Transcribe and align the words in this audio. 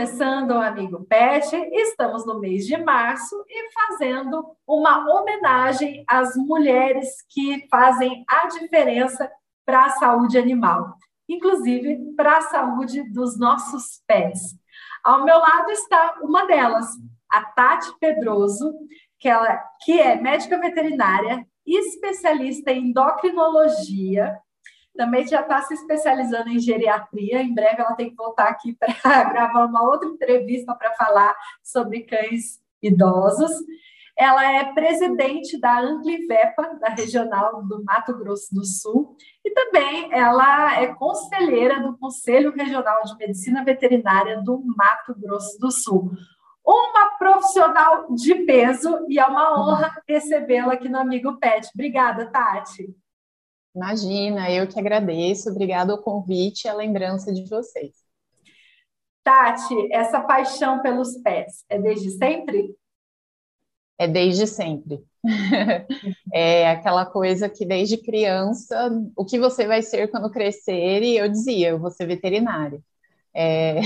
começando 0.00 0.52
o 0.52 0.62
Amigo 0.62 1.04
Pet, 1.04 1.54
estamos 1.54 2.24
no 2.24 2.40
mês 2.40 2.66
de 2.66 2.74
março 2.74 3.36
e 3.46 3.70
fazendo 3.70 4.56
uma 4.66 5.06
homenagem 5.06 6.02
às 6.08 6.34
mulheres 6.36 7.22
que 7.28 7.68
fazem 7.68 8.24
a 8.26 8.48
diferença 8.48 9.30
para 9.62 9.84
a 9.84 9.90
saúde 9.90 10.38
animal, 10.38 10.94
inclusive 11.28 12.14
para 12.16 12.38
a 12.38 12.40
saúde 12.40 13.02
dos 13.12 13.38
nossos 13.38 14.00
pets. 14.06 14.56
Ao 15.04 15.22
meu 15.22 15.36
lado 15.36 15.70
está 15.70 16.14
uma 16.22 16.46
delas, 16.46 16.86
a 17.30 17.42
Tati 17.42 17.92
Pedroso, 18.00 18.72
que, 19.18 19.28
ela, 19.28 19.62
que 19.84 20.00
é 20.00 20.18
médica 20.18 20.58
veterinária, 20.58 21.46
especialista 21.66 22.70
em 22.70 22.86
endocrinologia, 22.86 24.34
também 25.00 25.26
já 25.26 25.40
está 25.40 25.62
se 25.62 25.72
especializando 25.72 26.50
em 26.50 26.58
geriatria. 26.58 27.40
Em 27.40 27.54
breve 27.54 27.80
ela 27.80 27.94
tem 27.94 28.10
que 28.10 28.16
voltar 28.16 28.48
aqui 28.48 28.76
para 29.02 29.24
gravar 29.24 29.64
uma 29.64 29.82
outra 29.82 30.06
entrevista 30.06 30.74
para 30.74 30.92
falar 30.92 31.34
sobre 31.62 32.02
cães 32.02 32.60
idosos. 32.82 33.50
Ela 34.14 34.52
é 34.52 34.74
presidente 34.74 35.58
da 35.58 35.80
Anglivepa, 35.80 36.78
da 36.78 36.90
regional 36.90 37.64
do 37.64 37.82
Mato 37.82 38.14
Grosso 38.18 38.54
do 38.54 38.62
Sul, 38.62 39.16
e 39.42 39.50
também 39.52 40.12
ela 40.12 40.78
é 40.78 40.88
conselheira 40.88 41.80
do 41.80 41.96
Conselho 41.96 42.52
Regional 42.52 43.02
de 43.02 43.16
Medicina 43.16 43.64
Veterinária 43.64 44.42
do 44.42 44.62
Mato 44.76 45.18
Grosso 45.18 45.58
do 45.58 45.70
Sul. 45.70 46.10
Uma 46.62 47.16
profissional 47.16 48.12
de 48.14 48.34
peso 48.44 49.06
e 49.08 49.18
é 49.18 49.24
uma 49.24 49.58
honra 49.58 50.02
recebê-la 50.06 50.74
aqui 50.74 50.90
no 50.90 50.98
Amigo 50.98 51.38
Pet. 51.38 51.70
Obrigada, 51.74 52.26
Tati. 52.26 52.94
Imagina, 53.74 54.50
eu 54.50 54.66
que 54.66 54.78
agradeço. 54.78 55.50
Obrigada 55.50 55.92
ao 55.92 56.02
convite 56.02 56.64
e 56.64 56.68
a 56.68 56.74
lembrança 56.74 57.32
de 57.32 57.48
vocês. 57.48 57.92
Tati, 59.22 59.92
essa 59.92 60.20
paixão 60.20 60.80
pelos 60.82 61.16
pets 61.18 61.64
é 61.68 61.78
desde 61.78 62.10
sempre? 62.10 62.74
É 63.98 64.08
desde 64.08 64.46
sempre. 64.46 65.04
é 66.32 66.70
aquela 66.70 67.04
coisa 67.04 67.48
que 67.48 67.66
desde 67.66 67.98
criança, 67.98 68.90
o 69.14 69.24
que 69.24 69.38
você 69.38 69.66
vai 69.66 69.82
ser 69.82 70.08
quando 70.08 70.30
crescer? 70.30 71.02
E 71.02 71.18
eu 71.18 71.28
dizia, 71.28 71.68
eu 71.68 71.78
vou 71.78 71.90
ser 71.90 72.06
veterinária. 72.06 72.80
É, 73.34 73.80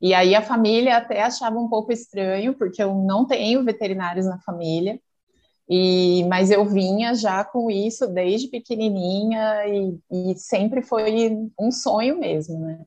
e 0.00 0.12
aí 0.12 0.34
a 0.34 0.42
família 0.42 0.96
até 0.96 1.22
achava 1.22 1.56
um 1.58 1.68
pouco 1.68 1.92
estranho, 1.92 2.54
porque 2.54 2.82
eu 2.82 2.92
não 2.94 3.24
tenho 3.24 3.64
veterinários 3.64 4.26
na 4.26 4.40
família. 4.40 5.00
E, 5.74 6.24
mas 6.24 6.50
eu 6.50 6.66
vinha 6.66 7.14
já 7.14 7.42
com 7.42 7.70
isso 7.70 8.06
desde 8.06 8.46
pequenininha 8.48 9.66
e, 9.66 9.98
e 10.10 10.34
sempre 10.34 10.82
foi 10.82 11.30
um 11.58 11.70
sonho 11.72 12.20
mesmo, 12.20 12.58
né? 12.58 12.80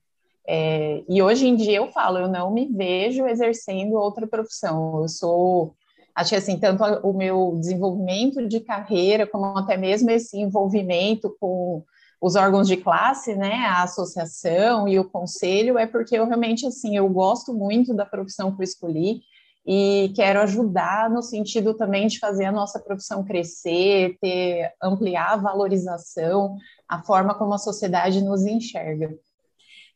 É, 0.48 1.04
e 1.10 1.20
hoje 1.20 1.48
em 1.48 1.56
dia 1.56 1.78
eu 1.78 1.92
falo, 1.92 2.20
eu 2.20 2.28
não 2.28 2.54
me 2.54 2.68
vejo 2.68 3.26
exercendo 3.26 3.94
outra 3.94 4.28
profissão. 4.28 5.02
Eu 5.02 5.08
sou, 5.08 5.74
acho 6.14 6.30
que 6.30 6.36
assim, 6.36 6.60
tanto 6.60 6.84
o 7.02 7.12
meu 7.12 7.56
desenvolvimento 7.60 8.48
de 8.48 8.60
carreira, 8.60 9.26
como 9.26 9.58
até 9.58 9.76
mesmo 9.76 10.12
esse 10.12 10.38
envolvimento 10.38 11.36
com 11.40 11.84
os 12.22 12.36
órgãos 12.36 12.68
de 12.68 12.78
classe, 12.78 13.34
né, 13.34 13.66
a 13.66 13.82
associação 13.82 14.88
e 14.88 15.00
o 15.00 15.10
conselho, 15.10 15.80
é 15.80 15.88
porque 15.88 16.16
eu 16.20 16.28
realmente, 16.28 16.68
assim, 16.68 16.96
eu 16.96 17.10
gosto 17.10 17.52
muito 17.52 17.96
da 17.96 18.06
profissão 18.06 18.56
que 18.56 18.62
eu 18.62 18.64
escolhi, 18.64 19.22
e 19.66 20.14
quero 20.16 20.40
ajudar 20.42 21.10
no 21.10 21.24
sentido 21.24 21.74
também 21.74 22.08
de 22.08 22.20
fazer 22.20 22.46
a 22.46 22.52
nossa 22.52 22.80
profissão 22.80 23.24
crescer, 23.24 24.18
ter, 24.22 24.72
ampliar 24.82 25.34
a 25.34 25.38
valorização, 25.38 26.56
a 26.88 27.02
forma 27.02 27.34
como 27.34 27.54
a 27.54 27.58
sociedade 27.58 28.24
nos 28.24 28.46
enxerga. 28.46 29.18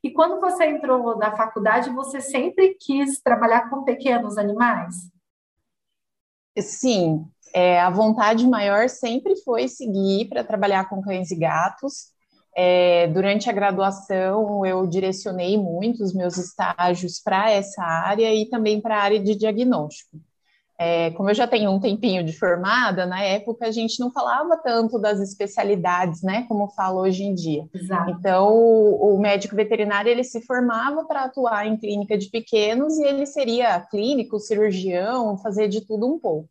E 0.03 0.11
quando 0.11 0.39
você 0.39 0.65
entrou 0.65 1.17
na 1.17 1.35
faculdade, 1.35 1.89
você 1.89 2.21
sempre 2.21 2.75
quis 2.79 3.21
trabalhar 3.21 3.69
com 3.69 3.83
pequenos 3.83 4.37
animais? 4.37 4.95
Sim, 6.57 7.25
é, 7.53 7.79
a 7.79 7.89
vontade 7.89 8.47
maior 8.47 8.89
sempre 8.89 9.35
foi 9.43 9.67
seguir 9.67 10.27
para 10.29 10.43
trabalhar 10.43 10.89
com 10.89 11.01
cães 11.01 11.31
e 11.31 11.35
gatos. 11.35 12.13
É, 12.61 13.07
durante 13.07 13.49
a 13.49 13.53
graduação, 13.53 14.65
eu 14.65 14.85
direcionei 14.85 15.57
muito 15.57 16.03
os 16.03 16.13
meus 16.13 16.35
estágios 16.35 17.21
para 17.23 17.49
essa 17.49 17.81
área 17.81 18.35
e 18.35 18.49
também 18.49 18.81
para 18.81 18.97
a 18.97 19.01
área 19.01 19.17
de 19.17 19.33
diagnóstico. 19.33 20.17
É, 20.77 21.11
como 21.11 21.29
eu 21.29 21.33
já 21.33 21.47
tenho 21.47 21.71
um 21.71 21.79
tempinho 21.79 22.21
de 22.21 22.37
formada, 22.37 23.05
na 23.05 23.23
época 23.23 23.65
a 23.65 23.71
gente 23.71 23.97
não 24.01 24.11
falava 24.11 24.57
tanto 24.57 24.99
das 24.99 25.21
especialidades, 25.21 26.21
né, 26.21 26.45
como 26.49 26.67
fala 26.71 26.99
hoje 26.99 27.23
em 27.23 27.33
dia. 27.33 27.65
Exato. 27.73 28.11
Então, 28.11 28.53
o, 28.53 29.15
o 29.15 29.21
médico 29.21 29.55
veterinário 29.55 30.11
ele 30.11 30.25
se 30.25 30.41
formava 30.41 31.05
para 31.05 31.23
atuar 31.23 31.65
em 31.65 31.77
clínica 31.77 32.17
de 32.17 32.29
pequenos 32.29 32.97
e 32.97 33.05
ele 33.05 33.25
seria 33.25 33.79
clínico, 33.79 34.37
cirurgião, 34.37 35.37
fazer 35.37 35.69
de 35.69 35.79
tudo 35.79 36.13
um 36.13 36.19
pouco. 36.19 36.49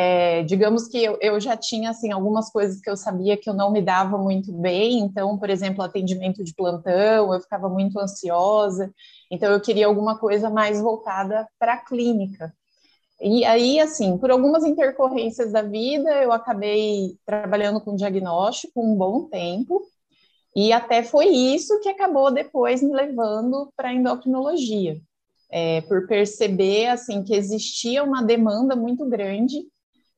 É, 0.00 0.44
digamos 0.44 0.86
que 0.86 1.02
eu, 1.02 1.18
eu, 1.20 1.40
já 1.40 1.56
tinha 1.56 1.90
assim 1.90 2.12
algumas 2.12 2.52
coisas 2.52 2.80
que 2.80 2.88
eu 2.88 2.96
sabia 2.96 3.36
que 3.36 3.50
eu 3.50 3.52
não 3.54 3.72
me 3.72 3.82
dava 3.82 4.16
muito 4.16 4.52
bem, 4.52 5.00
então, 5.00 5.36
por 5.36 5.50
exemplo, 5.50 5.82
atendimento 5.82 6.44
de 6.44 6.54
plantão, 6.54 7.34
eu 7.34 7.40
ficava 7.40 7.68
muito 7.68 7.98
ansiosa, 7.98 8.94
então 9.28 9.50
eu 9.52 9.60
queria 9.60 9.88
alguma 9.88 10.16
coisa 10.16 10.48
mais 10.48 10.80
voltada 10.80 11.48
para 11.58 11.72
a 11.72 11.84
clínica. 11.84 12.54
E 13.20 13.44
aí, 13.44 13.80
assim, 13.80 14.16
por 14.18 14.30
algumas 14.30 14.62
intercorrências 14.64 15.50
da 15.50 15.62
vida, 15.62 16.08
eu 16.22 16.30
acabei 16.32 17.18
trabalhando 17.26 17.80
com 17.80 17.96
diagnóstico 17.96 18.80
um 18.80 18.94
bom 18.94 19.24
tempo, 19.24 19.82
e 20.54 20.72
até 20.72 21.02
foi 21.02 21.26
isso 21.26 21.80
que 21.80 21.88
acabou 21.88 22.30
depois 22.30 22.80
me 22.84 22.94
levando 22.94 23.72
para 23.76 23.88
a 23.88 23.94
endocrinologia. 23.94 25.00
É, 25.50 25.80
por 25.82 26.06
perceber 26.06 26.86
assim 26.86 27.24
que 27.24 27.34
existia 27.34 28.04
uma 28.04 28.22
demanda 28.22 28.76
muito 28.76 29.04
grande 29.08 29.66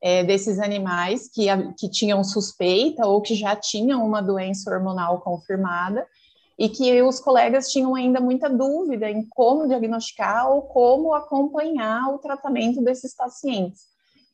é, 0.01 0.23
desses 0.23 0.59
animais 0.59 1.29
que, 1.29 1.45
que 1.77 1.89
tinham 1.89 2.23
suspeita 2.23 3.05
ou 3.05 3.21
que 3.21 3.35
já 3.35 3.55
tinham 3.55 4.05
uma 4.05 4.21
doença 4.21 4.71
hormonal 4.71 5.21
confirmada 5.21 6.05
e 6.57 6.69
que 6.69 7.01
os 7.01 7.19
colegas 7.19 7.71
tinham 7.71 7.95
ainda 7.95 8.19
muita 8.19 8.49
dúvida 8.49 9.09
em 9.09 9.27
como 9.29 9.67
diagnosticar 9.67 10.49
ou 10.49 10.63
como 10.63 11.13
acompanhar 11.13 12.13
o 12.13 12.19
tratamento 12.19 12.81
desses 12.83 13.15
pacientes. 13.15 13.91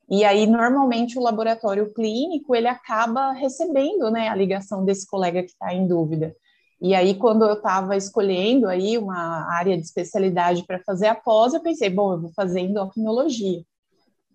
E 0.09 0.23
aí, 0.23 0.47
normalmente, 0.47 1.17
o 1.19 1.21
laboratório 1.21 1.93
clínico, 1.93 2.55
ele 2.55 2.67
acaba 2.67 3.33
recebendo, 3.33 4.09
né, 4.09 4.29
a 4.29 4.35
ligação 4.35 4.85
desse 4.85 5.05
colega 5.05 5.43
que 5.43 5.51
está 5.51 5.73
em 5.73 5.85
dúvida. 5.85 6.33
E 6.81 6.95
aí, 6.95 7.15
quando 7.15 7.43
eu 7.43 7.53
estava 7.53 7.95
escolhendo 7.97 8.67
aí 8.67 8.97
uma 8.97 9.49
área 9.53 9.75
de 9.75 9.83
especialidade 9.83 10.63
para 10.65 10.79
fazer 10.79 11.07
após, 11.07 11.53
eu 11.53 11.61
pensei, 11.61 11.89
bom, 11.89 12.13
eu 12.13 12.21
vou 12.21 12.31
fazer 12.33 12.61
endocrinologia. 12.61 13.63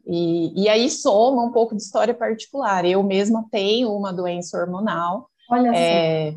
E, 0.06 0.62
e 0.64 0.68
aí 0.68 0.90
soma 0.90 1.44
um 1.44 1.52
pouco 1.52 1.76
de 1.76 1.82
história 1.82 2.14
particular. 2.14 2.84
Eu 2.84 3.02
mesma 3.02 3.46
tenho 3.50 3.92
uma 3.92 4.12
doença 4.12 4.58
hormonal. 4.58 5.28
Olha 5.50 5.74
é, 5.74 6.34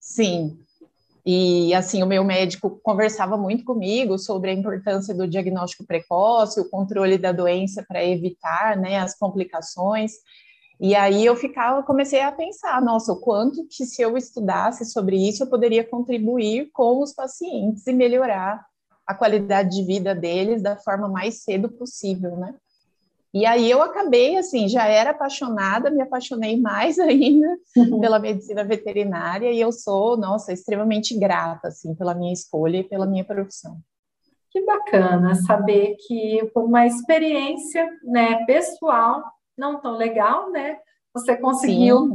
Sim. 0.00 0.58
E 1.26 1.74
assim, 1.74 2.02
o 2.02 2.06
meu 2.06 2.24
médico 2.24 2.80
conversava 2.82 3.36
muito 3.36 3.62
comigo 3.64 4.18
sobre 4.18 4.50
a 4.50 4.54
importância 4.54 5.14
do 5.14 5.28
diagnóstico 5.28 5.84
precoce, 5.84 6.60
o 6.60 6.70
controle 6.70 7.18
da 7.18 7.32
doença 7.32 7.84
para 7.86 8.02
evitar 8.02 8.76
né, 8.78 8.98
as 8.98 9.14
complicações. 9.14 10.12
E 10.80 10.94
aí 10.94 11.26
eu 11.26 11.36
ficava, 11.36 11.82
comecei 11.82 12.22
a 12.22 12.32
pensar, 12.32 12.80
nossa, 12.80 13.12
o 13.12 13.20
quanto 13.20 13.66
que 13.68 13.84
se 13.84 14.00
eu 14.00 14.16
estudasse 14.16 14.86
sobre 14.86 15.16
isso, 15.16 15.42
eu 15.42 15.50
poderia 15.50 15.84
contribuir 15.84 16.70
com 16.72 17.02
os 17.02 17.12
pacientes 17.12 17.86
e 17.86 17.92
melhorar 17.92 18.64
a 19.06 19.14
qualidade 19.14 19.70
de 19.76 19.84
vida 19.84 20.14
deles 20.14 20.62
da 20.62 20.76
forma 20.76 21.08
mais 21.08 21.42
cedo 21.42 21.68
possível, 21.68 22.36
né? 22.36 22.54
E 23.38 23.46
aí 23.46 23.70
eu 23.70 23.80
acabei, 23.80 24.36
assim, 24.36 24.68
já 24.68 24.86
era 24.86 25.10
apaixonada, 25.10 25.90
me 25.90 26.02
apaixonei 26.02 26.60
mais 26.60 26.98
ainda 26.98 27.56
uhum. 27.76 28.00
pela 28.00 28.18
medicina 28.18 28.64
veterinária 28.64 29.52
e 29.52 29.60
eu 29.60 29.70
sou, 29.70 30.16
nossa, 30.16 30.52
extremamente 30.52 31.16
grata, 31.16 31.68
assim, 31.68 31.94
pela 31.94 32.14
minha 32.14 32.32
escolha 32.32 32.78
e 32.78 32.84
pela 32.84 33.06
minha 33.06 33.24
profissão. 33.24 33.78
Que 34.50 34.64
bacana 34.64 35.36
saber 35.36 35.96
que 36.06 36.50
por 36.52 36.64
uma 36.64 36.84
experiência, 36.84 37.88
né, 38.02 38.44
pessoal, 38.44 39.22
não 39.56 39.80
tão 39.80 39.96
legal, 39.96 40.50
né, 40.50 40.78
você 41.14 41.36
conseguiu 41.36 42.14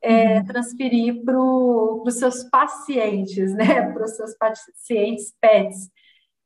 é, 0.00 0.38
uhum. 0.38 0.44
transferir 0.46 1.22
para 1.22 1.38
os 1.38 2.14
seus 2.14 2.44
pacientes, 2.44 3.52
né, 3.52 3.92
para 3.92 4.04
os 4.04 4.16
seus 4.16 4.34
pacientes 4.38 5.34
pets. 5.38 5.90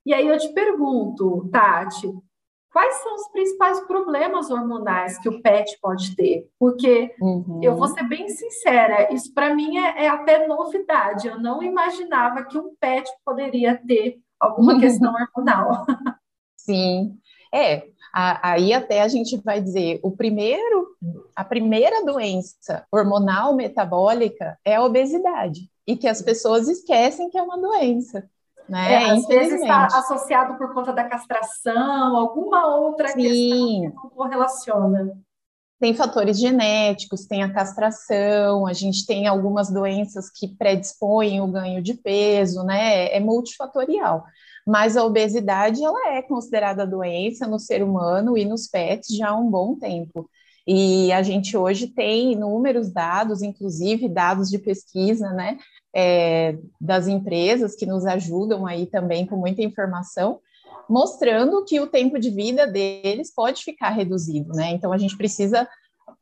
E 0.04 0.12
aí 0.12 0.26
eu 0.26 0.38
te 0.38 0.52
pergunto, 0.52 1.48
Tati, 1.52 2.12
quais 2.76 2.96
são 2.96 3.14
os 3.14 3.28
principais 3.28 3.80
problemas 3.86 4.50
hormonais 4.50 5.18
que 5.18 5.30
o 5.30 5.40
PET 5.40 5.78
pode 5.80 6.14
ter? 6.14 6.46
Porque 6.58 7.10
uhum. 7.18 7.60
eu 7.62 7.74
vou 7.74 7.88
ser 7.88 8.02
bem 8.02 8.28
sincera, 8.28 9.10
isso 9.14 9.32
para 9.32 9.54
mim 9.54 9.78
é, 9.78 10.04
é, 10.04 10.08
até 10.08 10.46
novidade. 10.46 11.26
Eu 11.26 11.40
não 11.40 11.62
imaginava 11.62 12.44
que 12.44 12.58
um 12.58 12.74
PET 12.78 13.10
poderia 13.24 13.80
ter 13.86 14.18
alguma 14.38 14.76
questão 14.78 15.14
hormonal. 15.14 15.86
Sim, 16.54 17.16
é. 17.50 17.82
Aí 18.12 18.74
até 18.74 19.00
a 19.00 19.08
gente 19.08 19.38
vai 19.38 19.58
dizer, 19.58 19.98
o 20.02 20.10
primeiro, 20.10 20.88
a 21.34 21.44
primeira 21.44 22.04
doença 22.04 22.86
hormonal 22.92 23.54
metabólica 23.54 24.58
é 24.62 24.76
a 24.76 24.84
obesidade, 24.84 25.70
e 25.86 25.96
que 25.96 26.06
as 26.06 26.20
pessoas 26.20 26.68
esquecem 26.68 27.30
que 27.30 27.38
é 27.38 27.42
uma 27.42 27.56
doença. 27.56 28.28
Né? 28.68 28.94
É, 28.94 29.10
às 29.10 29.26
vezes 29.26 29.60
está 29.60 29.86
associado 29.86 30.56
por 30.56 30.72
conta 30.74 30.92
da 30.92 31.04
castração, 31.04 32.16
alguma 32.16 32.66
outra 32.76 33.08
Sim. 33.08 33.22
questão 33.22 34.08
que 34.08 34.14
correlaciona. 34.14 35.18
Tem 35.78 35.94
fatores 35.94 36.38
genéticos, 36.38 37.26
tem 37.26 37.42
a 37.42 37.52
castração, 37.52 38.66
a 38.66 38.72
gente 38.72 39.04
tem 39.06 39.26
algumas 39.26 39.70
doenças 39.70 40.30
que 40.30 40.48
predispõem 40.48 41.40
o 41.40 41.46
ganho 41.46 41.82
de 41.82 41.94
peso, 41.94 42.64
né? 42.64 43.14
É 43.14 43.20
multifatorial. 43.20 44.24
Mas 44.66 44.96
a 44.96 45.04
obesidade, 45.04 45.84
ela 45.84 46.14
é 46.14 46.22
considerada 46.22 46.86
doença 46.86 47.46
no 47.46 47.58
ser 47.58 47.82
humano 47.82 48.36
e 48.36 48.44
nos 48.44 48.66
pets 48.66 49.14
já 49.14 49.28
há 49.28 49.36
um 49.36 49.48
bom 49.48 49.76
tempo. 49.76 50.28
E 50.66 51.12
a 51.12 51.22
gente 51.22 51.56
hoje 51.56 51.86
tem 51.86 52.32
inúmeros 52.32 52.90
dados, 52.90 53.40
inclusive 53.40 54.08
dados 54.08 54.50
de 54.50 54.58
pesquisa, 54.58 55.30
né, 55.30 55.58
é, 55.94 56.58
das 56.80 57.06
empresas 57.06 57.76
que 57.76 57.86
nos 57.86 58.04
ajudam 58.04 58.66
aí 58.66 58.86
também 58.86 59.24
com 59.24 59.36
muita 59.36 59.62
informação, 59.62 60.40
mostrando 60.88 61.64
que 61.64 61.80
o 61.80 61.86
tempo 61.86 62.18
de 62.18 62.30
vida 62.30 62.66
deles 62.66 63.32
pode 63.32 63.62
ficar 63.62 63.90
reduzido, 63.90 64.52
né? 64.52 64.70
Então 64.70 64.92
a 64.92 64.98
gente 64.98 65.16
precisa 65.16 65.68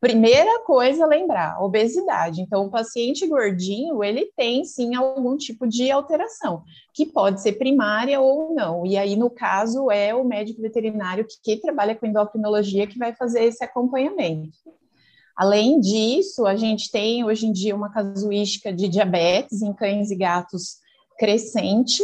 Primeira 0.04 0.60
coisa, 0.64 1.06
lembrar, 1.06 1.58
obesidade. 1.62 2.42
Então, 2.42 2.66
o 2.66 2.70
paciente 2.70 3.26
gordinho, 3.26 4.04
ele 4.04 4.30
tem 4.36 4.62
sim 4.62 4.94
algum 4.94 5.34
tipo 5.34 5.66
de 5.66 5.90
alteração, 5.90 6.62
que 6.92 7.06
pode 7.06 7.40
ser 7.40 7.52
primária 7.52 8.20
ou 8.20 8.54
não. 8.54 8.84
E 8.84 8.98
aí, 8.98 9.16
no 9.16 9.30
caso, 9.30 9.90
é 9.90 10.14
o 10.14 10.22
médico 10.22 10.60
veterinário 10.60 11.26
que, 11.26 11.40
que 11.42 11.56
trabalha 11.56 11.94
com 11.94 12.04
endocrinologia 12.04 12.86
que 12.86 12.98
vai 12.98 13.14
fazer 13.14 13.44
esse 13.44 13.64
acompanhamento. 13.64 14.58
Além 15.34 15.80
disso, 15.80 16.44
a 16.44 16.54
gente 16.54 16.90
tem 16.90 17.24
hoje 17.24 17.46
em 17.46 17.52
dia 17.52 17.74
uma 17.74 17.90
casuística 17.90 18.70
de 18.70 18.88
diabetes 18.88 19.62
em 19.62 19.72
cães 19.72 20.10
e 20.10 20.16
gatos 20.16 20.80
crescente, 21.18 22.02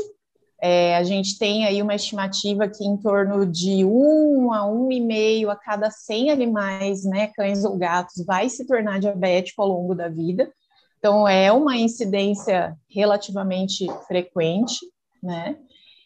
é, 0.62 0.96
a 0.96 1.02
gente 1.02 1.38
tem 1.38 1.64
aí 1.64 1.80
uma 1.80 1.94
estimativa 1.94 2.68
que 2.68 2.84
em 2.84 2.96
torno 2.96 3.46
de 3.46 3.84
um 3.84 4.52
a 4.52 4.66
um 4.66 4.92
e 4.92 5.00
meio 5.00 5.50
a 5.50 5.56
cada 5.56 5.90
100 5.90 6.30
animais, 6.30 7.04
né, 7.04 7.28
cães 7.28 7.64
ou 7.64 7.76
gatos, 7.76 8.24
vai 8.24 8.48
se 8.48 8.66
tornar 8.66 9.00
diabético 9.00 9.62
ao 9.62 9.68
longo 9.68 9.94
da 9.94 10.08
vida. 10.08 10.52
Então, 10.98 11.26
é 11.26 11.50
uma 11.50 11.78
incidência 11.78 12.76
relativamente 12.88 13.86
frequente, 14.06 14.78
né? 15.22 15.56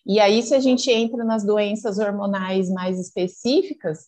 E 0.07 0.21
aí, 0.21 0.41
se 0.43 0.55
a 0.55 0.61
gente 0.61 0.89
entra 0.91 1.25
nas 1.25 1.45
doenças 1.45 1.99
hormonais 1.99 2.71
mais 2.71 3.01
específicas, 3.01 4.07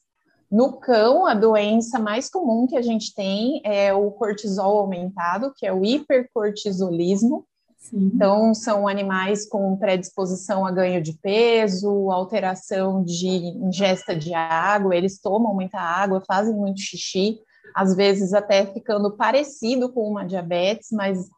no 0.51 0.75
cão, 0.75 1.27
a 1.27 1.35
doença 1.35 1.99
mais 1.99 2.31
comum 2.31 2.69
que 2.69 2.77
a 2.77 2.83
gente 2.83 3.13
tem 3.15 3.61
é 3.65 3.93
o 3.93 4.13
cortisol 4.13 4.79
aumentado, 4.79 5.53
que 5.57 5.67
é 5.67 5.73
o 5.73 5.85
hipercortisolismo, 5.85 7.45
Sim. 7.91 8.11
Então, 8.13 8.53
são 8.53 8.89
animais 8.89 9.49
com 9.49 9.77
predisposição 9.77 10.67
a 10.67 10.73
ganho 10.73 11.01
de 11.01 11.13
peso, 11.13 12.11
alteração 12.11 13.05
de 13.05 13.29
ingesta 13.29 14.15
de 14.15 14.35
água, 14.35 14.97
eles 14.97 15.21
tomam 15.21 15.55
muita 15.55 15.79
água, 15.79 16.23
fazem 16.27 16.55
muito 16.55 16.81
xixi, 16.81 17.39
às 17.75 17.95
vezes 17.95 18.33
até 18.33 18.67
ficando 18.67 19.17
parecido 19.17 19.93
com 19.93 20.09
uma 20.09 20.25
diabetes, 20.25 20.89
mas 20.91 21.29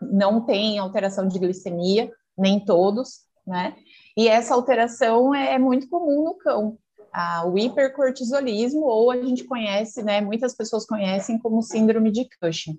não 0.00 0.40
tem 0.40 0.78
alteração 0.78 1.28
de 1.28 1.38
glicemia, 1.38 2.10
nem 2.36 2.58
todos, 2.58 3.20
né? 3.46 3.74
E 4.16 4.26
essa 4.26 4.54
alteração 4.54 5.34
é 5.34 5.58
muito 5.58 5.88
comum 5.88 6.24
no 6.24 6.34
cão, 6.34 6.78
ah, 7.12 7.44
o 7.46 7.58
hipercortisolismo, 7.58 8.86
ou 8.86 9.10
a 9.10 9.16
gente 9.22 9.44
conhece, 9.44 10.02
né? 10.02 10.22
Muitas 10.22 10.54
pessoas 10.54 10.86
conhecem 10.86 11.38
como 11.38 11.62
síndrome 11.62 12.10
de 12.10 12.26
Cushing. 12.40 12.78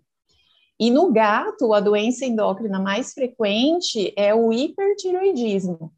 E 0.81 0.89
no 0.89 1.11
gato, 1.11 1.75
a 1.75 1.79
doença 1.79 2.25
endócrina 2.25 2.79
mais 2.79 3.13
frequente 3.13 4.11
é 4.17 4.33
o 4.33 4.51
hipertiroidismo, 4.51 5.93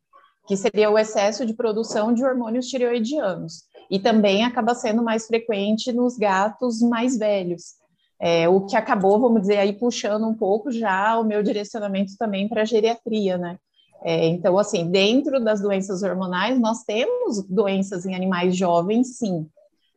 que 0.46 0.58
seria 0.58 0.92
o 0.92 0.98
excesso 0.98 1.46
de 1.46 1.54
produção 1.54 2.14
de 2.14 2.22
hormônios 2.22 2.68
tireoidianos. 2.68 3.64
E 3.90 3.98
também 3.98 4.44
acaba 4.44 4.76
sendo 4.76 5.02
mais 5.02 5.26
frequente 5.26 5.94
nos 5.94 6.18
gatos 6.18 6.82
mais 6.82 7.18
velhos. 7.18 7.76
É, 8.20 8.50
o 8.50 8.66
que 8.66 8.76
acabou, 8.76 9.18
vamos 9.22 9.44
dizer, 9.44 9.60
aí 9.60 9.72
puxando 9.72 10.28
um 10.28 10.34
pouco 10.34 10.70
já 10.70 11.18
o 11.18 11.24
meu 11.24 11.42
direcionamento 11.42 12.18
também 12.20 12.50
para 12.50 12.64
a 12.64 12.66
geriatria, 12.66 13.38
né? 13.38 13.58
É, 14.04 14.26
então, 14.26 14.60
assim, 14.60 14.92
dentro 14.92 15.42
das 15.42 15.62
doenças 15.62 16.04
hormonais, 16.04 16.60
nós 16.60 16.84
temos 16.84 17.42
doenças 17.48 18.06
em 18.06 18.14
animais 18.14 18.54
jovens, 18.54 19.18
sim, 19.18 19.48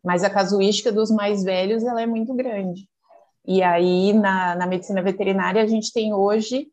mas 0.05 0.23
a 0.23 0.31
casuística 0.31 0.93
dos 0.93 1.11
mais 1.11 1.43
velhos, 1.43 1.83
ela 1.83 2.01
é 2.01 2.07
muito 2.07 2.33
grande. 2.35 2.89
E 3.47 3.63
aí, 3.63 4.13
na, 4.13 4.57
na 4.57 4.67
medicina 4.67 5.01
veterinária, 5.01 5.63
a 5.63 5.67
gente 5.67 5.93
tem 5.93 6.13
hoje, 6.13 6.69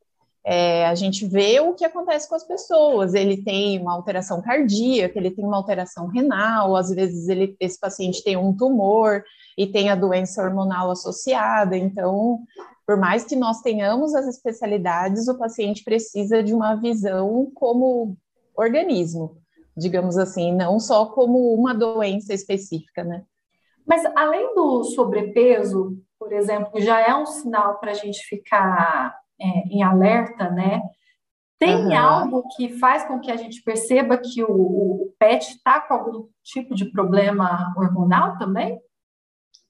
é, 0.45 0.87
a 0.87 0.95
gente 0.95 1.25
vê 1.25 1.59
o 1.59 1.73
que 1.73 1.85
acontece 1.85 2.27
com 2.27 2.35
as 2.35 2.43
pessoas. 2.43 3.13
Ele 3.13 3.37
tem 3.43 3.79
uma 3.79 3.93
alteração 3.93 4.41
cardíaca, 4.41 5.17
ele 5.17 5.31
tem 5.31 5.45
uma 5.45 5.57
alteração 5.57 6.07
renal, 6.07 6.75
às 6.75 6.89
vezes 6.89 7.29
ele, 7.29 7.55
esse 7.59 7.79
paciente 7.79 8.23
tem 8.23 8.35
um 8.35 8.55
tumor 8.55 9.23
e 9.57 9.67
tem 9.67 9.89
a 9.89 9.95
doença 9.95 10.43
hormonal 10.43 10.89
associada. 10.89 11.77
Então, 11.77 12.39
por 12.85 12.97
mais 12.97 13.23
que 13.23 13.35
nós 13.35 13.61
tenhamos 13.61 14.15
as 14.15 14.27
especialidades, 14.27 15.27
o 15.27 15.37
paciente 15.37 15.83
precisa 15.83 16.41
de 16.41 16.53
uma 16.53 16.75
visão 16.75 17.49
como 17.53 18.17
organismo, 18.55 19.37
digamos 19.77 20.17
assim, 20.17 20.51
não 20.51 20.79
só 20.79 21.05
como 21.05 21.53
uma 21.53 21.73
doença 21.73 22.33
específica, 22.33 23.03
né? 23.03 23.23
Mas 23.85 24.03
além 24.15 24.53
do 24.55 24.83
sobrepeso, 24.83 25.97
por 26.19 26.31
exemplo, 26.31 26.79
já 26.81 27.01
é 27.01 27.15
um 27.15 27.25
sinal 27.25 27.79
para 27.79 27.91
a 27.91 27.95
gente 27.95 28.23
ficar 28.25 29.15
é, 29.39 29.45
em 29.69 29.83
alerta, 29.83 30.49
né? 30.49 30.81
Tem 31.59 31.85
uhum. 31.85 31.97
algo 31.97 32.43
que 32.55 32.77
faz 32.77 33.05
com 33.05 33.19
que 33.19 33.31
a 33.31 33.37
gente 33.37 33.61
perceba 33.61 34.17
que 34.17 34.43
o, 34.43 34.51
o 34.51 35.13
pet 35.17 35.49
está 35.49 35.79
com 35.79 35.93
algum 35.93 36.27
tipo 36.43 36.75
de 36.75 36.85
problema 36.91 37.73
hormonal 37.77 38.37
também? 38.37 38.79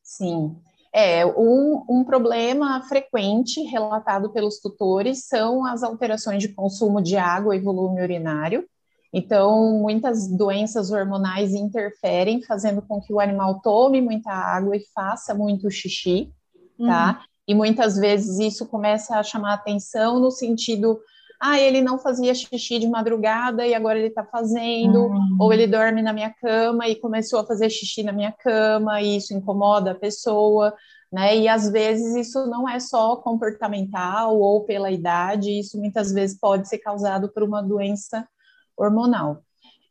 Sim. 0.02 0.56
É, 0.92 1.26
um, 1.26 1.84
um 1.90 2.04
problema 2.04 2.82
frequente 2.84 3.62
relatado 3.62 4.32
pelos 4.32 4.60
tutores 4.60 5.26
são 5.28 5.66
as 5.66 5.82
alterações 5.82 6.42
de 6.42 6.50
consumo 6.50 7.02
de 7.02 7.18
água 7.18 7.56
e 7.56 7.60
volume 7.60 8.02
urinário. 8.02 8.68
Então, 9.14 9.80
muitas 9.80 10.28
doenças 10.28 10.90
hormonais 10.90 11.54
interferem, 11.54 12.42
fazendo 12.42 12.82
com 12.82 13.00
que 13.00 13.14
o 13.14 13.20
animal 13.20 13.62
tome 13.62 14.02
muita 14.02 14.32
água 14.32 14.76
e 14.76 14.84
faça 14.94 15.36
muito 15.36 15.70
xixi 15.70 16.34
tá? 16.78 17.20
Uhum. 17.20 17.26
E 17.48 17.56
muitas 17.56 17.98
vezes 17.98 18.40
isso 18.40 18.66
começa 18.66 19.18
a 19.18 19.24
chamar 19.24 19.54
atenção 19.54 20.20
no 20.20 20.32
sentido, 20.32 21.00
ah, 21.40 21.60
ele 21.60 21.82
não 21.82 22.00
fazia 22.00 22.34
xixi 22.34 22.80
de 22.80 22.88
madrugada 22.88 23.68
e 23.68 23.74
agora 23.74 24.00
ele 24.00 24.08
está 24.08 24.24
fazendo, 24.24 25.08
uhum. 25.08 25.38
ou 25.40 25.52
ele 25.52 25.68
dorme 25.68 26.02
na 26.02 26.14
minha 26.14 26.34
cama 26.34 26.88
e 26.88 26.96
começou 26.96 27.40
a 27.40 27.46
fazer 27.46 27.70
xixi 27.70 28.04
na 28.04 28.14
minha 28.14 28.32
cama 28.32 29.02
e 29.02 29.18
isso 29.18 29.34
incomoda 29.34 29.92
a 29.92 29.96
pessoa, 29.96 30.74
né? 31.12 31.38
E 31.38 31.48
às 31.50 31.70
vezes 31.70 32.16
isso 32.16 32.46
não 32.48 32.68
é 32.68 32.80
só 32.80 33.18
comportamental 33.18 34.40
ou 34.40 34.64
pela 34.64 34.90
idade, 34.90 35.60
isso 35.60 35.78
muitas 35.78 36.14
vezes 36.14 36.40
pode 36.40 36.70
ser 36.70 36.78
causado 36.78 37.30
por 37.30 37.44
uma 37.44 37.62
doença 37.62 38.26
hormonal. 38.78 39.42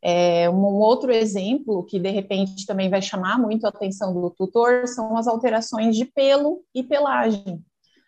É, 0.01 0.49
um 0.49 0.65
outro 0.79 1.13
exemplo 1.13 1.83
que 1.85 1.97
de 1.97 2.09
repente 2.09 2.65
também 2.65 2.89
vai 2.89 3.01
chamar 3.01 3.39
muito 3.39 3.65
a 3.65 3.69
atenção 3.69 4.13
do 4.13 4.29
tutor 4.29 4.85
são 4.85 5.15
as 5.17 5.27
alterações 5.27 5.95
de 5.95 6.03
pelo 6.05 6.61
e 6.75 6.83
pelagem. 6.83 7.63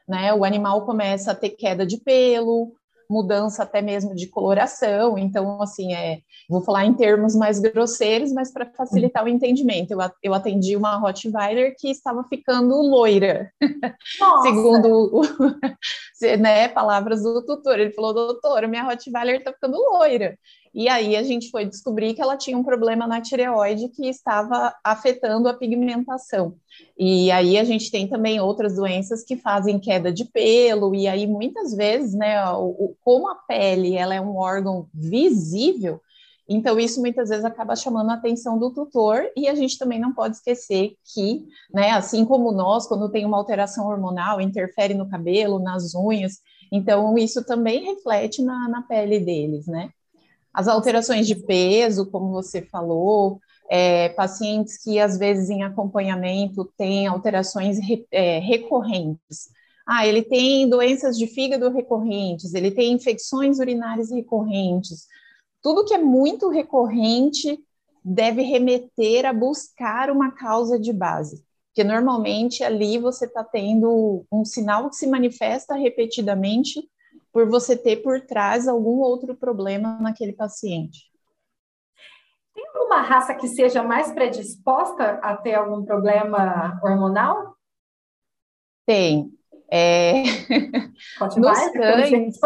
Né? 0.08 0.34
O 0.34 0.44
animal 0.44 0.86
começa 0.86 1.32
a 1.32 1.36
ter 1.36 1.51
queda 1.51 1.86
de 1.86 1.98
pelo, 1.98 2.74
mudança 3.10 3.63
até 3.63 3.82
mesmo 3.82 4.15
de 4.15 4.27
coloração. 4.27 5.17
Então, 5.17 5.62
assim, 5.62 5.94
é, 5.94 6.20
vou 6.50 6.62
falar 6.62 6.86
em 6.86 6.94
termos 6.94 7.36
mais 7.36 7.60
grosseiros, 7.60 8.32
mas 8.32 8.51
para 8.51 8.65
facilitar 8.65 9.24
o 9.24 9.29
entendimento, 9.29 9.91
eu, 9.91 10.00
eu 10.24 10.34
atendi 10.34 10.75
uma 10.75 10.98
Rottweiler 10.98 11.75
que 11.77 11.89
estava 11.89 12.24
ficando 12.24 12.75
loira, 12.82 13.51
segundo 14.44 15.22
né, 16.39 16.67
palavras 16.67 17.24
do 17.24 17.44
tutor. 17.46 17.79
Ele 17.79 17.91
falou, 17.91 18.13
doutor, 18.13 18.67
minha 18.67 18.84
Rottweiler 18.84 19.38
está 19.38 19.53
ficando 19.53 19.77
loira. 19.77 20.38
E 20.75 20.89
aí 20.89 21.15
a 21.15 21.24
gente 21.24 21.50
foi 21.50 21.63
descobrir 21.63 22.13
que 22.13 22.22
ela 22.22 22.36
tinha 22.36 22.58
um 22.58 22.63
problema 22.63 23.08
na 23.08 23.22
tireoide 23.22 23.88
que 23.88 24.10
estava 24.10 24.75
afetando 24.84 25.48
a 25.48 25.53
pigmentação. 25.53 26.55
E 27.00 27.32
aí 27.32 27.58
a 27.58 27.63
gente 27.63 27.89
tem 27.89 28.10
também 28.10 28.41
outras 28.41 28.75
doenças 28.75 29.24
que 29.24 29.38
fazem 29.38 29.79
queda 29.79 30.12
de 30.12 30.25
pelo, 30.25 30.94
e 30.94 31.08
aí 31.08 31.25
muitas 31.25 31.74
vezes, 31.74 32.13
né, 32.13 32.46
o, 32.51 32.94
como 33.01 33.29
a 33.29 33.36
pele 33.36 33.96
ela 33.96 34.13
é 34.13 34.20
um 34.20 34.36
órgão 34.36 34.89
visível, 34.94 36.01
então, 36.48 36.79
isso 36.79 37.01
muitas 37.01 37.29
vezes 37.29 37.44
acaba 37.44 37.75
chamando 37.75 38.12
a 38.12 38.13
atenção 38.13 38.60
do 38.60 38.72
tutor, 38.72 39.32
e 39.36 39.48
a 39.48 39.55
gente 39.55 39.79
também 39.79 40.00
não 40.00 40.13
pode 40.13 40.36
esquecer 40.36 40.96
que, 41.12 41.44
né, 41.74 41.89
assim 41.91 42.24
como 42.24 42.51
nós, 42.51 42.86
quando 42.86 43.10
tem 43.10 43.25
uma 43.25 43.38
alteração 43.38 43.88
hormonal, 43.88 44.39
interfere 44.39 44.94
no 44.94 45.10
cabelo, 45.10 45.58
nas 45.58 45.96
unhas, 45.96 46.39
então 46.72 47.17
isso 47.17 47.44
também 47.44 47.86
reflete 47.86 48.44
na, 48.44 48.70
na 48.70 48.82
pele 48.84 49.20
deles, 49.20 49.65
né? 49.65 49.89
As 50.56 50.70
alterações 50.70 51.28
de 51.28 51.36
peso, 51.36 52.10
como 52.10 52.32
você 52.32 52.62
falou, 52.62 53.42
é, 53.70 54.08
pacientes 54.10 54.82
que 54.82 54.98
às 55.00 55.18
vezes 55.18 55.50
em 55.50 55.64
acompanhamento 55.64 56.72
têm 56.78 57.08
alterações 57.08 57.78
re, 57.78 58.08
é, 58.10 58.40
recorrentes. 58.40 59.50
Ah, 59.86 60.08
ele 60.08 60.22
tem 60.22 60.70
doenças 60.70 61.18
de 61.18 61.28
fígado 61.28 61.70
recorrentes, 61.70 62.54
ele 62.54 62.72
tem 62.72 62.94
infecções 62.94 63.60
urinárias 63.60 64.12
recorrentes, 64.12 65.08
tudo 65.62 65.84
que 65.84 65.94
é 65.94 65.98
muito 65.98 66.48
recorrente 66.48 67.60
deve 68.04 68.42
remeter 68.42 69.26
a 69.26 69.34
buscar 69.34 70.10
uma 70.10 70.32
causa 70.32 70.80
de 70.80 70.94
base. 70.94 71.44
Porque 71.68 71.84
normalmente 71.84 72.64
ali 72.64 72.98
você 72.98 73.26
está 73.26 73.44
tendo 73.44 74.26
um 74.32 74.46
sinal 74.46 74.90
que 74.90 74.96
se 74.96 75.06
manifesta 75.06 75.76
repetidamente 75.76 76.88
por 77.36 77.50
você 77.50 77.75
ter 77.75 77.98
por 77.98 78.22
trás 78.22 78.65
algum 78.65 79.01
outro 79.01 79.36
problema 79.36 80.00
naquele 80.00 80.32
paciente. 80.32 81.12
Tem 82.54 82.65
alguma 82.74 83.01
raça 83.01 83.36
que 83.36 83.50
seja 83.50 83.84
mais 83.84 84.10
predisposta 84.13 85.20
a 85.22 85.36
ter 85.36 85.56
algum 85.56 85.84
problema 85.84 86.80
hormonal? 86.82 87.58
Tem. 88.86 89.30
É... 89.70 90.24
Nos 91.36 91.60
cães, 91.75 92.39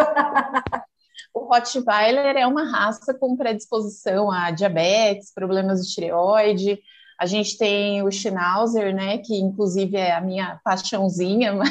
o 1.35 1.41
Rottweiler 1.41 2.35
é 2.35 2.47
uma 2.47 2.63
raça 2.63 3.13
com 3.13 3.37
predisposição 3.37 4.31
a 4.31 4.49
diabetes, 4.49 5.31
problemas 5.31 5.85
de 5.85 5.93
tireoide. 5.93 6.79
A 7.19 7.27
gente 7.27 7.59
tem 7.59 8.01
o 8.01 8.09
Schnauzer, 8.09 8.91
né, 8.95 9.19
que 9.19 9.35
inclusive 9.35 9.97
é 9.97 10.15
a 10.15 10.21
minha 10.21 10.59
paixãozinha, 10.63 11.53
mas 11.53 11.69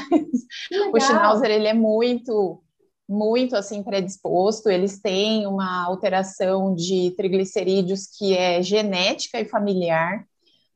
o 0.95 1.01
Schnauzer 1.01 1.51
ele 1.51 1.67
é 1.67 1.75
muito 1.75 2.63
muito 3.09 3.57
assim 3.57 3.83
predisposto, 3.83 4.69
eles 4.69 5.01
têm 5.01 5.47
uma 5.47 5.87
alteração 5.87 6.75
de 6.75 7.13
triglicerídeos 7.17 8.07
que 8.07 8.37
é 8.37 8.63
genética 8.63 9.41
e 9.41 9.47
familiar, 9.47 10.25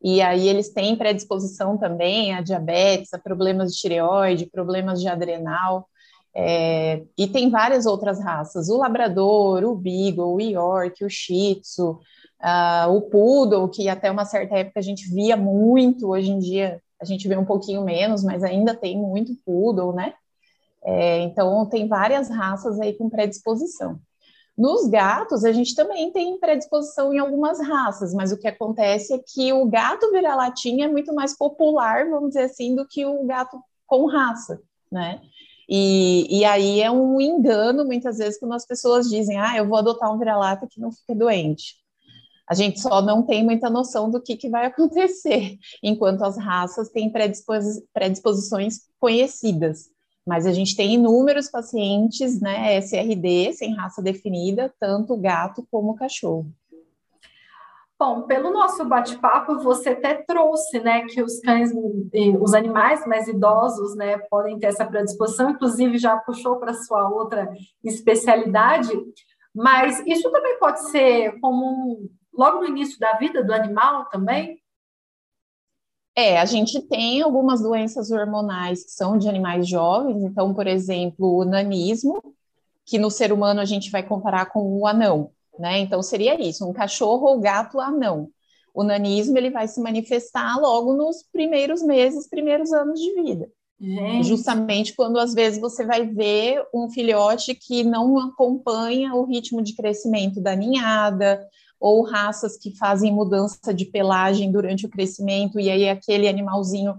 e 0.03 0.21
aí 0.23 0.49
eles 0.49 0.71
têm 0.71 0.97
predisposição 0.97 1.77
também 1.77 2.35
a 2.35 2.41
diabetes, 2.41 3.13
a 3.13 3.19
problemas 3.19 3.73
de 3.73 3.79
tireoide, 3.81 4.47
problemas 4.47 5.01
de 5.01 5.09
adrenal, 5.09 5.87
é, 6.35 7.03
e 7.19 7.27
tem 7.27 7.51
várias 7.51 7.85
outras 7.85 8.19
raças, 8.19 8.71
o 8.71 8.79
labrador, 8.79 9.63
o 9.65 9.77
beagle, 9.77 10.35
o 10.35 10.41
york, 10.41 11.05
o 11.05 11.11
shih 11.11 11.61
tzu, 11.61 12.01
uh, 12.43 12.91
o 12.91 13.03
poodle, 13.03 13.69
que 13.69 13.89
até 13.89 14.11
uma 14.11 14.25
certa 14.25 14.57
época 14.57 14.81
a 14.81 14.83
gente 14.83 15.09
via 15.13 15.37
muito, 15.37 16.09
hoje 16.09 16.31
em 16.31 16.39
dia 16.39 16.81
a 17.01 17.05
gente 17.05 17.27
vê 17.29 17.37
um 17.37 17.45
pouquinho 17.45 17.85
menos, 17.85 18.23
mas 18.23 18.43
ainda 18.43 18.75
tem 18.75 18.97
muito 18.97 19.35
poodle, 19.45 19.93
né? 19.93 20.15
É, 20.85 21.21
então, 21.21 21.67
tem 21.67 21.87
várias 21.87 22.29
raças 22.29 22.81
aí 22.81 22.95
com 22.95 23.09
predisposição. 23.09 24.01
Nos 24.57 24.87
gatos, 24.87 25.45
a 25.45 25.53
gente 25.53 25.75
também 25.75 26.13
tem 26.13 26.39
predisposição 26.39 27.13
em 27.13 27.19
algumas 27.19 27.59
raças, 27.61 28.13
mas 28.13 28.33
o 28.33 28.39
que 28.39 28.47
acontece 28.47 29.15
é 29.15 29.19
que 29.19 29.53
o 29.53 29.67
gato 29.67 30.11
vira-latinha 30.11 30.87
é 30.87 30.89
muito 30.89 31.15
mais 31.15 31.37
popular, 31.37 32.09
vamos 32.11 32.31
dizer 32.31 32.43
assim, 32.43 32.75
do 32.75 32.87
que 32.87 33.05
o 33.07 33.25
gato 33.25 33.59
com 33.87 34.07
raça, 34.07 34.61
né? 34.91 35.21
E, 35.69 36.41
e 36.41 36.45
aí 36.45 36.83
é 36.83 36.91
um 36.91 37.19
engano, 37.19 37.85
muitas 37.85 38.19
vezes, 38.19 38.39
quando 38.39 38.53
as 38.53 38.67
pessoas 38.67 39.09
dizem, 39.09 39.39
ah, 39.39 39.57
eu 39.57 39.67
vou 39.67 39.79
adotar 39.79 40.13
um 40.15 40.19
vira-lata 40.19 40.67
que 40.71 40.81
não 40.81 40.93
fica 40.93 41.15
doente. 41.15 41.77
A 42.47 42.55
gente 42.55 42.79
só 42.81 43.01
não 43.01 43.23
tem 43.23 43.43
muita 43.43 43.71
noção 43.71 44.11
do 44.11 44.21
que, 44.21 44.37
que 44.37 44.51
vai 44.51 44.67
acontecer, 44.67 45.57
enquanto 45.83 46.23
as 46.25 46.37
raças 46.37 46.91
têm 46.91 47.11
predispos 47.11 47.81
predisposições 47.95 48.81
conhecidas. 49.01 49.91
Mas 50.27 50.47
a 50.47 50.53
gente 50.53 50.77
tem 50.77 50.95
inúmeros 50.95 51.49
pacientes, 51.51 52.41
né, 52.41 52.77
SRD, 52.77 53.53
sem 53.55 53.75
raça 53.75 54.01
definida, 54.01 54.73
tanto 54.79 55.17
gato 55.17 55.67
como 55.71 55.97
cachorro. 55.97 56.47
Bom, 57.99 58.23
pelo 58.23 58.53
nosso 58.53 58.85
bate-papo, 58.85 59.61
você 59.61 59.91
até 59.91 60.15
trouxe, 60.15 60.81
né, 60.81 61.05
que 61.07 61.23
os 61.23 61.39
cães, 61.39 61.71
os 62.41 62.53
animais 62.53 63.07
mais 63.07 63.29
idosos, 63.29 63.95
né, 63.95 64.19
podem 64.29 64.59
ter 64.59 64.67
essa 64.67 64.85
predisposição, 64.85 65.51
inclusive 65.51 65.99
já 65.99 66.17
puxou 66.17 66.57
para 66.57 66.75
sua 66.75 67.09
outra 67.09 67.49
especialidade, 67.85 68.91
mas 69.55 70.03
isso 70.07 70.31
também 70.33 70.59
pode 70.59 70.91
ser 70.91 71.39
como 71.41 72.11
logo 72.33 72.61
no 72.61 72.67
início 72.67 72.99
da 72.99 73.13
vida 73.15 73.45
do 73.45 73.53
animal 73.53 74.07
também? 74.07 74.62
É, 76.15 76.39
a 76.39 76.45
gente 76.45 76.81
tem 76.83 77.23
algumas 77.23 77.63
doenças 77.63 78.11
hormonais 78.11 78.85
que 78.85 78.91
são 78.91 79.17
de 79.17 79.29
animais 79.29 79.67
jovens, 79.67 80.23
então, 80.23 80.53
por 80.53 80.67
exemplo, 80.67 81.39
o 81.39 81.45
nanismo, 81.45 82.23
que 82.85 82.99
no 82.99 83.11
ser 83.11 83.33
humano 83.33 83.61
a 83.61 83.65
gente 83.65 83.91
vai 83.91 84.03
comparar 84.03 84.47
com 84.47 84.79
o 84.79 84.87
anão, 84.87 85.31
né? 85.59 85.79
Então, 85.79 86.03
seria 86.03 86.39
isso, 86.41 86.69
um 86.69 86.73
cachorro 86.73 87.29
ou 87.29 87.41
gato 87.41 87.81
anão. 87.81 88.29
O 88.75 88.83
nanismo, 88.83 89.37
ele 89.39 89.51
vai 89.51 89.69
se 89.69 89.81
manifestar 89.81 90.59
logo 90.59 90.95
nos 90.95 91.23
primeiros 91.33 91.83
meses, 91.83 92.29
primeiros 92.29 92.73
anos 92.73 93.01
de 93.01 93.15
vida. 93.23 93.51
Gente. 93.81 94.29
Justamente 94.29 94.95
quando, 94.95 95.19
às 95.19 95.35
vezes, 95.35 95.61
você 95.61 95.85
vai 95.85 96.07
ver 96.07 96.63
um 96.73 96.89
filhote 96.89 97.55
que 97.55 97.83
não 97.83 98.19
acompanha 98.19 99.15
o 99.15 99.25
ritmo 99.25 99.61
de 99.61 99.75
crescimento 99.75 100.41
da 100.41 100.55
ninhada, 100.55 101.45
ou 101.83 102.05
raças 102.05 102.57
que 102.57 102.77
fazem 102.77 103.13
mudança 103.13 103.75
de 103.75 103.85
pelagem 103.85 104.53
durante 104.53 104.87
o 104.87 104.89
crescimento, 104.89 105.59
e 105.59 105.69
aí 105.69 105.89
aquele 105.89 106.29
animalzinho 106.29 106.95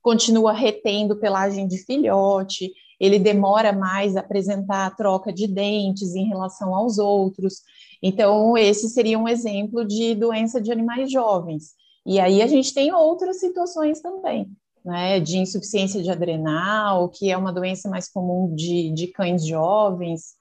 continua 0.00 0.52
retendo 0.52 1.16
pelagem 1.16 1.66
de 1.66 1.76
filhote, 1.78 2.70
ele 3.00 3.18
demora 3.18 3.72
mais 3.72 4.16
a 4.16 4.20
apresentar 4.20 4.86
a 4.86 4.90
troca 4.90 5.32
de 5.32 5.48
dentes 5.48 6.14
em 6.14 6.28
relação 6.28 6.72
aos 6.72 6.98
outros. 6.98 7.62
Então, 8.00 8.56
esse 8.56 8.88
seria 8.88 9.18
um 9.18 9.28
exemplo 9.28 9.84
de 9.84 10.14
doença 10.14 10.60
de 10.60 10.70
animais 10.70 11.10
jovens. 11.10 11.72
E 12.06 12.20
aí 12.20 12.40
a 12.40 12.46
gente 12.46 12.72
tem 12.72 12.92
outras 12.92 13.40
situações 13.40 14.00
também, 14.00 14.48
né, 14.84 15.18
de 15.18 15.38
insuficiência 15.38 16.00
de 16.00 16.10
adrenal, 16.10 17.08
que 17.08 17.28
é 17.28 17.36
uma 17.36 17.52
doença 17.52 17.88
mais 17.88 18.08
comum 18.08 18.54
de, 18.54 18.92
de 18.92 19.08
cães 19.08 19.44
jovens, 19.44 20.38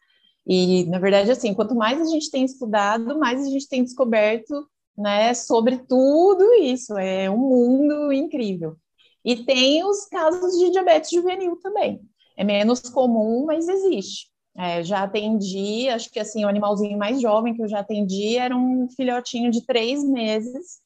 e, 0.48 0.86
na 0.86 0.98
verdade, 0.98 1.30
assim, 1.30 1.54
quanto 1.54 1.76
mais 1.76 2.00
a 2.00 2.06
gente 2.06 2.32
tem 2.32 2.46
estudado, 2.46 3.20
mais 3.20 3.46
a 3.46 3.50
gente 3.50 3.68
tem 3.68 3.84
descoberto, 3.84 4.66
né, 4.98 5.34
sobre 5.34 5.78
tudo 5.80 6.54
isso. 6.54 6.98
É 6.98 7.30
um 7.30 7.38
mundo 7.38 8.14
incrível. 8.14 8.78
E 9.26 9.44
tem 9.44 9.84
os 9.84 10.06
casos 10.06 10.58
de 10.58 10.72
diabetes 10.72 11.10
juvenil 11.12 11.58
também. 11.58 12.00
É 12.38 12.46
menos 12.46 12.80
comum, 12.80 13.46
mas 13.46 13.68
existe. 13.68 14.28
É, 14.58 14.82
já 14.82 15.04
atendi, 15.04 15.90
acho 15.90 16.10
que 16.10 16.20
assim, 16.20 16.46
o 16.46 16.48
animalzinho 16.48 16.98
mais 16.98 17.22
jovem 17.22 17.54
que 17.54 17.62
eu 17.62 17.68
já 17.68 17.80
atendi 17.80 18.38
era 18.38 18.56
um 18.56 18.88
filhotinho 18.96 19.52
de 19.52 19.66
três 19.66 20.02
meses 20.04 20.80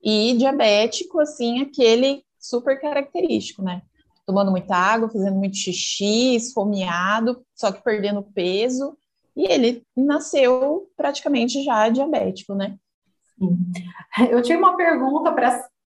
e 0.00 0.34
diabético, 0.38 1.18
assim, 1.18 1.60
aquele 1.60 2.22
super 2.38 2.80
característico, 2.80 3.62
né? 3.62 3.82
Tomando 4.24 4.52
muita 4.52 4.76
água, 4.76 5.10
fazendo 5.10 5.34
muito 5.36 5.56
xixi, 5.56 6.36
esfomeado, 6.36 7.44
só 7.54 7.72
que 7.72 7.82
perdendo 7.82 8.22
peso 8.22 8.96
e 9.38 9.46
ele 9.46 9.84
nasceu 9.96 10.90
praticamente 10.96 11.62
já 11.62 11.88
diabético, 11.88 12.56
né? 12.56 12.76
Sim. 13.38 13.56
Eu 14.32 14.42
tinha 14.42 14.58
uma 14.58 14.76
pergunta 14.76 15.32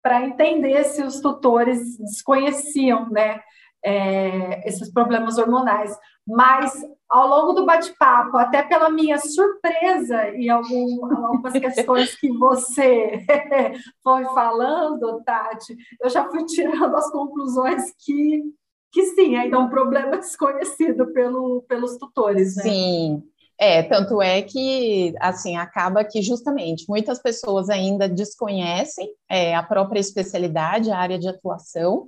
para 0.03 0.25
entender 0.25 0.83
se 0.83 1.01
os 1.01 1.21
tutores 1.21 1.97
desconheciam, 1.97 3.09
né, 3.09 3.39
é, 3.81 4.67
esses 4.67 4.91
problemas 4.91 5.37
hormonais, 5.37 5.97
mas 6.27 6.85
ao 7.07 7.29
longo 7.29 7.53
do 7.53 7.65
bate-papo, 7.65 8.35
até 8.35 8.61
pela 8.61 8.89
minha 8.89 9.17
surpresa 9.17 10.31
e 10.35 10.49
algum, 10.49 11.05
algumas 11.05 11.53
questões 11.57 12.19
que 12.19 12.29
você 12.37 13.25
foi 14.03 14.25
falando, 14.25 15.23
Tati, 15.23 15.77
eu 16.01 16.09
já 16.09 16.29
fui 16.29 16.43
tirando 16.43 16.93
as 16.93 17.09
conclusões 17.09 17.93
que 18.03 18.43
que 18.91 19.03
sim, 19.15 19.35
ainda 19.35 19.57
é 19.57 19.59
um 19.59 19.69
problema 19.69 20.17
desconhecido 20.17 21.11
pelo, 21.13 21.63
pelos 21.67 21.97
tutores, 21.97 22.55
né? 22.55 22.63
Sim, 22.63 23.23
é, 23.57 23.83
tanto 23.83 24.21
é 24.21 24.41
que, 24.41 25.13
assim, 25.19 25.57
acaba 25.57 26.03
que 26.03 26.21
justamente 26.21 26.85
muitas 26.87 27.21
pessoas 27.21 27.69
ainda 27.69 28.07
desconhecem 28.07 29.13
é, 29.29 29.53
a 29.53 29.61
própria 29.61 29.99
especialidade, 29.99 30.91
a 30.91 30.97
área 30.97 31.19
de 31.19 31.27
atuação, 31.27 32.07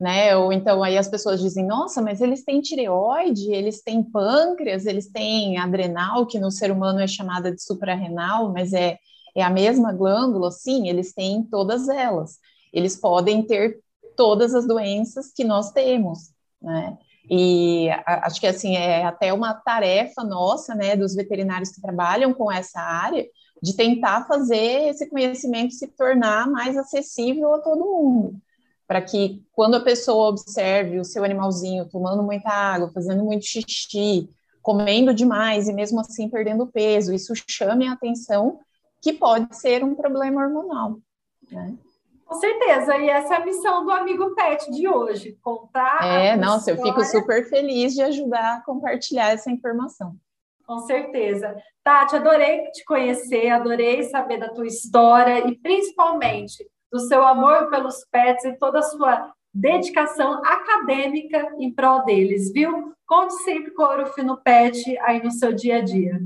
né? 0.00 0.36
Ou 0.36 0.52
então 0.52 0.82
aí 0.82 0.98
as 0.98 1.08
pessoas 1.08 1.40
dizem, 1.40 1.64
nossa, 1.64 2.02
mas 2.02 2.20
eles 2.20 2.44
têm 2.44 2.60
tireoide, 2.60 3.52
eles 3.52 3.80
têm 3.80 4.02
pâncreas, 4.02 4.86
eles 4.86 5.08
têm 5.08 5.58
adrenal, 5.58 6.26
que 6.26 6.38
no 6.38 6.50
ser 6.50 6.70
humano 6.70 7.00
é 7.00 7.06
chamada 7.06 7.52
de 7.52 7.62
suprarrenal, 7.62 8.52
mas 8.52 8.72
é, 8.72 8.98
é 9.36 9.42
a 9.42 9.50
mesma 9.50 9.92
glândula, 9.92 10.50
sim, 10.50 10.88
eles 10.88 11.14
têm 11.14 11.42
todas 11.44 11.88
elas. 11.88 12.38
Eles 12.72 12.96
podem 12.96 13.42
ter 13.42 13.80
todas 14.18 14.52
as 14.52 14.66
doenças 14.66 15.32
que 15.32 15.44
nós 15.44 15.70
temos, 15.70 16.32
né? 16.60 16.98
E 17.30 17.88
acho 18.04 18.40
que 18.40 18.46
assim 18.46 18.74
é 18.74 19.04
até 19.04 19.32
uma 19.32 19.54
tarefa 19.54 20.24
nossa, 20.24 20.74
né, 20.74 20.96
dos 20.96 21.14
veterinários 21.14 21.70
que 21.70 21.80
trabalham 21.80 22.34
com 22.34 22.50
essa 22.50 22.80
área, 22.80 23.24
de 23.62 23.76
tentar 23.76 24.26
fazer 24.26 24.88
esse 24.88 25.08
conhecimento 25.08 25.74
se 25.74 25.86
tornar 25.88 26.50
mais 26.50 26.76
acessível 26.76 27.54
a 27.54 27.60
todo 27.60 27.84
mundo, 27.84 28.40
para 28.86 29.02
que 29.02 29.44
quando 29.52 29.76
a 29.76 29.84
pessoa 29.84 30.30
observe 30.30 30.98
o 30.98 31.04
seu 31.04 31.22
animalzinho 31.22 31.88
tomando 31.88 32.22
muita 32.22 32.48
água, 32.48 32.90
fazendo 32.92 33.22
muito 33.22 33.44
xixi, 33.44 34.28
comendo 34.62 35.12
demais 35.12 35.68
e 35.68 35.72
mesmo 35.72 36.00
assim 36.00 36.28
perdendo 36.28 36.66
peso, 36.66 37.12
isso 37.12 37.34
chame 37.46 37.86
a 37.86 37.92
atenção 37.92 38.58
que 39.02 39.12
pode 39.12 39.54
ser 39.54 39.84
um 39.84 39.94
problema 39.94 40.42
hormonal. 40.42 40.98
Né? 41.50 41.76
Com 42.28 42.34
certeza, 42.34 42.98
e 42.98 43.08
essa 43.08 43.34
é 43.34 43.36
a 43.38 43.44
missão 43.44 43.86
do 43.86 43.90
amigo 43.90 44.34
Pet 44.34 44.70
de 44.70 44.86
hoje, 44.86 45.38
contar. 45.40 46.04
É, 46.04 46.36
nossa, 46.36 46.70
eu 46.70 46.76
fico 46.76 47.02
super 47.02 47.48
feliz 47.48 47.94
de 47.94 48.02
ajudar 48.02 48.56
a 48.56 48.60
compartilhar 48.60 49.30
essa 49.30 49.50
informação. 49.50 50.14
Com 50.66 50.78
certeza. 50.80 51.56
Tati, 51.82 52.16
adorei 52.16 52.70
te 52.72 52.84
conhecer, 52.84 53.48
adorei 53.48 54.02
saber 54.02 54.36
da 54.36 54.50
tua 54.50 54.66
história 54.66 55.48
e 55.48 55.56
principalmente 55.56 56.68
do 56.92 57.00
seu 57.00 57.24
amor 57.24 57.70
pelos 57.70 58.04
pets 58.10 58.44
e 58.44 58.58
toda 58.58 58.80
a 58.80 58.82
sua 58.82 59.32
dedicação 59.54 60.42
acadêmica 60.44 61.54
em 61.58 61.72
prol 61.72 62.04
deles, 62.04 62.52
viu? 62.52 62.92
Conte 63.06 63.32
sempre 63.42 63.70
com 63.70 63.82
o 63.82 63.86
Ouro 63.86 64.12
Fino 64.12 64.36
Pet 64.36 64.98
aí 64.98 65.22
no 65.22 65.30
seu 65.30 65.50
dia 65.54 65.78
a 65.78 65.80
dia. 65.80 66.20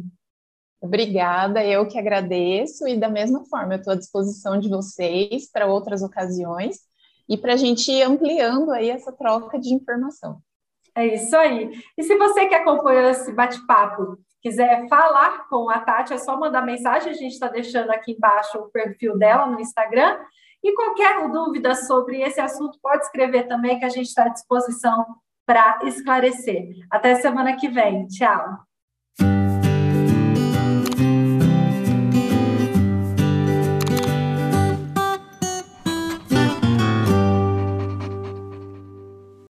Obrigada, 0.82 1.64
eu 1.64 1.86
que 1.86 1.96
agradeço 1.96 2.88
e 2.88 2.98
da 2.98 3.08
mesma 3.08 3.44
forma 3.44 3.74
eu 3.74 3.78
estou 3.78 3.92
à 3.92 3.96
disposição 3.96 4.58
de 4.58 4.68
vocês 4.68 5.48
para 5.48 5.66
outras 5.66 6.02
ocasiões 6.02 6.80
e 7.28 7.38
para 7.38 7.52
a 7.52 7.56
gente 7.56 7.90
ir 7.92 8.02
ampliando 8.02 8.72
aí 8.72 8.90
essa 8.90 9.12
troca 9.12 9.60
de 9.60 9.72
informação. 9.72 10.42
É 10.92 11.06
isso 11.06 11.36
aí. 11.36 11.70
E 11.96 12.02
se 12.02 12.16
você 12.16 12.46
que 12.46 12.54
acompanhou 12.56 13.08
esse 13.08 13.32
bate-papo 13.32 14.18
quiser 14.42 14.88
falar 14.88 15.48
com 15.48 15.70
a 15.70 15.78
Tati, 15.78 16.14
é 16.14 16.18
só 16.18 16.36
mandar 16.36 16.62
mensagem, 16.62 17.12
a 17.12 17.14
gente 17.14 17.32
está 17.32 17.46
deixando 17.46 17.90
aqui 17.90 18.12
embaixo 18.12 18.58
o 18.58 18.68
perfil 18.68 19.16
dela 19.16 19.46
no 19.46 19.60
Instagram. 19.60 20.18
E 20.64 20.74
qualquer 20.74 21.30
dúvida 21.30 21.76
sobre 21.76 22.20
esse 22.20 22.40
assunto, 22.40 22.78
pode 22.82 23.04
escrever 23.04 23.46
também, 23.46 23.78
que 23.78 23.84
a 23.84 23.88
gente 23.88 24.08
está 24.08 24.24
à 24.24 24.28
disposição 24.28 25.06
para 25.46 25.78
esclarecer. 25.84 26.70
Até 26.90 27.14
semana 27.14 27.56
que 27.56 27.68
vem. 27.68 28.06
Tchau. 28.08 28.71